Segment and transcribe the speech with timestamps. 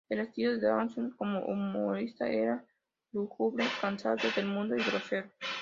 [0.09, 2.65] El estilo de Dawson como humorista era
[3.13, 5.29] lúgubre, cansado del mundo y grosero.